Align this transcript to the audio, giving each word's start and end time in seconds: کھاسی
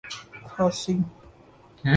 کھاسی 0.53 0.93